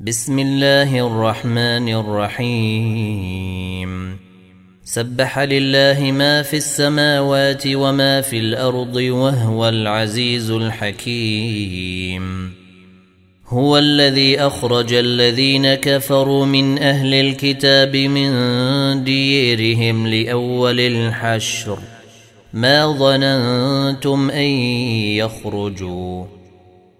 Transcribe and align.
بسم 0.00 0.38
الله 0.38 1.06
الرحمن 1.06 1.88
الرحيم. 1.88 3.88
سبح 4.84 5.38
لله 5.38 6.12
ما 6.12 6.42
في 6.42 6.56
السماوات 6.56 7.62
وما 7.66 8.20
في 8.20 8.38
الأرض 8.38 8.96
وهو 8.96 9.68
العزيز 9.68 10.50
الحكيم. 10.50 12.52
هو 13.48 13.78
الذي 13.78 14.40
أخرج 14.40 14.92
الذين 14.92 15.74
كفروا 15.74 16.46
من 16.46 16.78
أهل 16.78 17.14
الكتاب 17.14 17.96
من 17.96 18.30
ديرهم 19.04 20.06
لأول 20.06 20.80
الحشر. 20.80 21.78
ما 22.52 22.92
ظننتم 22.92 24.30
أن 24.30 24.50
يخرجوا؟ 25.18 26.37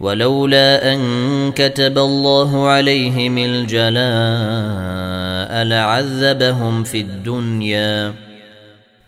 ولولا 0.00 0.94
أن 0.94 1.52
كتب 1.52 1.98
الله 1.98 2.68
عليهم 2.68 3.38
الجلاء 3.38 3.84
لعذبهم 5.64 6.84
في 6.84 7.00
الدنيا 7.00 8.14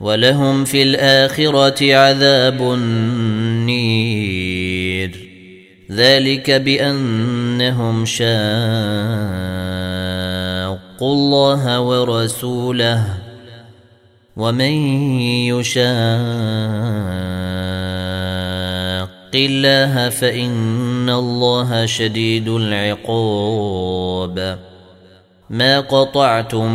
ولهم 0.00 0.64
في 0.64 0.82
الآخرة 0.82 1.94
عذاب 1.94 2.62
النير. 2.72 4.06
ذلك 5.92 6.50
بأنهم 6.50 8.04
شاقوا 8.04 8.26
الله 11.00 11.80
ورسوله. 11.80 13.04
ومن 14.36 14.72
يشاق 15.48 15.86
الله 19.36 20.08
فإن 20.08 21.10
الله 21.10 21.86
شديد 21.86 22.48
العقاب. 22.48 24.36
ما 25.50 25.80
قطعتم 25.80 26.72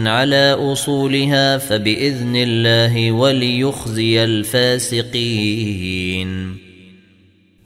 على 0.06 0.72
أصولها 0.72 1.58
فبإذن 1.58 2.36
الله 2.36 3.12
وليخزي 3.12 4.24
الفاسقين. 4.24 5.86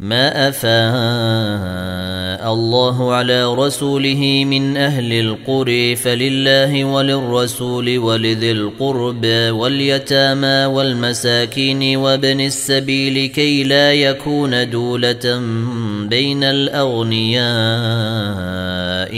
ما 0.00 0.48
افاء 0.48 2.52
الله 2.52 3.14
على 3.14 3.54
رسوله 3.54 4.44
من 4.46 4.76
أهل 4.76 5.12
القرى 5.12 5.96
فلله 5.96 6.84
وللرسول 6.84 7.98
ولذي 7.98 8.52
القربى 8.52 9.50
واليتامى 9.50 10.74
والمساكين 10.74 11.96
وابن 11.96 12.40
السبيل 12.40 13.26
كي 13.26 13.64
لا 13.64 13.92
يكون 13.92 14.70
دوله 14.70 15.40
بين 16.08 16.44
الاغنياء 16.44 17.44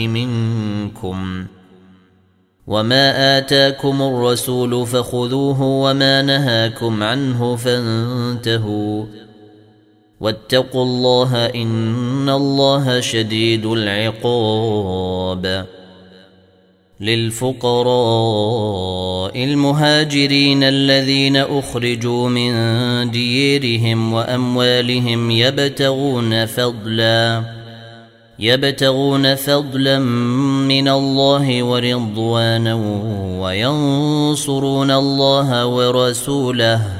منكم 0.06 1.46
وما 2.66 3.38
اتاكم 3.38 4.02
الرسول 4.02 4.86
فخذوه 4.86 5.62
وما 5.62 6.22
نهاكم 6.22 7.02
عنه 7.02 7.56
فانتهوا 7.56 9.04
واتقوا 10.20 10.84
الله 10.84 11.46
إن 11.46 12.28
الله 12.28 13.00
شديد 13.00 13.66
العقاب. 13.66 15.66
للفقراء 17.00 17.90
المهاجرين 19.44 20.62
الذين 20.62 21.36
أخرجوا 21.36 22.28
من 22.28 22.52
ديرهم 23.10 24.12
وأموالهم 24.12 25.30
يبتغون 25.30 26.46
فضلا 26.46 27.42
يبتغون 28.38 29.34
فضلا 29.34 29.98
من 30.68 30.88
الله 30.88 31.62
ورضوانا 31.62 32.74
وينصرون 33.40 34.90
الله 34.90 35.66
ورسوله. 35.66 36.99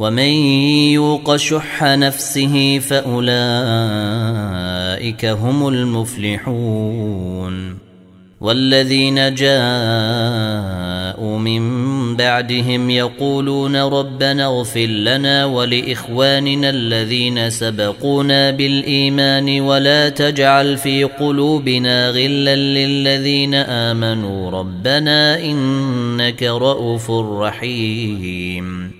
ومن 0.00 0.32
يوق 0.92 1.36
شح 1.36 1.82
نفسه 1.82 2.78
فأولئك 2.78 3.24
هم 5.24 5.68
المفلحون 5.68 7.50
والذين 8.40 9.34
جاءوا 9.34 9.58
من 11.38 12.16
بعدهم 12.16 12.90
يقولون 12.90 13.76
ربنا 13.76 14.46
اغفر 14.46 14.86
لنا 14.86 15.44
ولإخواننا 15.44 16.70
الذين 16.70 17.50
سبقونا 17.50 18.50
بالإيمان 18.50 19.60
ولا 19.60 20.08
تجعل 20.08 20.76
في 20.76 21.04
قلوبنا 21.04 22.10
غلا 22.10 22.56
للذين 22.56 23.54
آمنوا 23.54 24.50
ربنا 24.50 25.44
إنك 25.44 26.42
رءوف 26.42 27.10
رحيم 27.10 28.99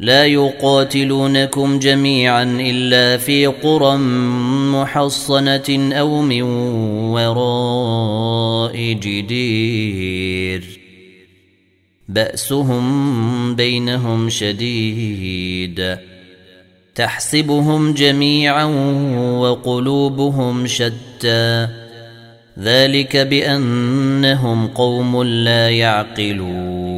لا 0.00 0.24
يقاتلونكم 0.24 1.78
جميعا 1.78 2.42
إلا 2.42 3.16
في 3.16 3.46
قرى 3.46 3.96
محصنة 4.72 5.92
أو 5.92 6.22
من 6.22 6.42
وراء 7.12 8.92
جدير. 8.92 10.64
بأسهم 12.08 13.54
بينهم 13.54 14.28
شديد. 14.28 15.96
تحسبهم 16.94 17.92
جميعا 17.92 18.64
وقلوبهم 19.38 20.66
شتى. 20.66 21.68
ذلك 22.58 23.16
بأنهم 23.16 24.66
قوم 24.66 25.22
لا 25.22 25.70
يعقلون. 25.70 26.97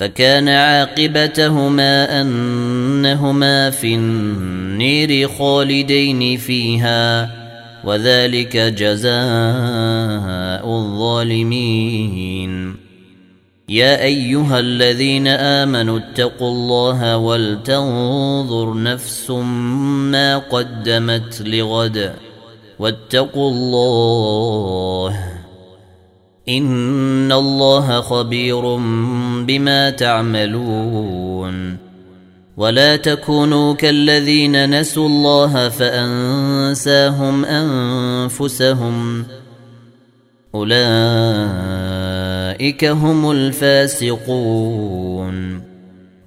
فكان 0.00 0.48
عاقبتهما 0.48 2.20
أنهما 2.20 3.70
في 3.70 3.94
النير 3.94 5.28
خالدين 5.28 6.36
فيها 6.36 7.30
وذلك 7.84 8.56
جزاء 8.56 9.10
الظالمين. 10.76 12.76
يا 13.68 14.02
أيها 14.02 14.58
الذين 14.58 15.28
آمنوا 15.28 15.98
اتقوا 15.98 16.50
الله 16.50 17.16
ولتنظر 17.16 18.82
نفس 18.82 19.30
ما 19.30 20.38
قدمت 20.38 21.42
لغد 21.46 22.12
واتقوا 22.78 23.50
الله 23.50 25.39
ان 26.58 27.32
الله 27.32 28.00
خبير 28.00 28.60
بما 29.46 29.90
تعملون 29.90 31.76
ولا 32.56 32.96
تكونوا 32.96 33.74
كالذين 33.74 34.80
نسوا 34.80 35.06
الله 35.06 35.68
فانساهم 35.68 37.44
انفسهم 37.44 39.24
اولئك 40.54 40.84
هم 42.84 43.30
الفاسقون 43.30 44.80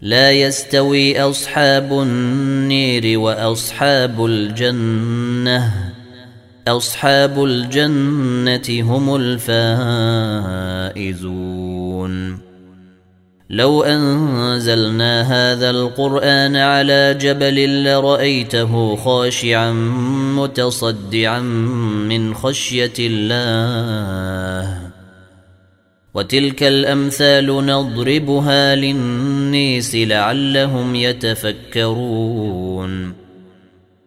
لا 0.01 0.31
يستوي 0.31 1.21
اصحاب 1.21 1.93
النير 1.93 3.19
واصحاب 3.19 4.25
الجنه 4.25 5.92
أصحاب 6.67 7.43
الجنة 7.43 8.81
هم 8.81 9.15
الفائزون. 10.95 11.23
لو 13.49 13.83
أنزلنا 13.83 15.21
هذا 15.21 15.69
القرآن 15.69 16.55
على 16.55 17.17
جبل 17.21 17.83
لرأيته 17.83 18.95
خاشعا 18.95 19.71
متصدعا 20.37 21.39
من 22.09 22.33
خشية 22.33 22.93
الله. 22.99 24.79
وتلك 26.13 26.63
الأمثال 26.63 27.65
نضربها 27.65 28.75
للنيس 28.75 29.95
لعلهم 29.95 30.95
يتفكرون. 30.95 32.03